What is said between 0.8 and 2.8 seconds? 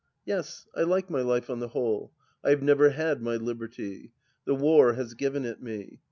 like my life on the whole. I have